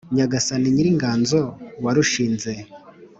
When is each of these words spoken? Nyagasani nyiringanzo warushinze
Nyagasani 0.15 0.67
nyiringanzo 0.75 1.41
warushinze 1.83 2.51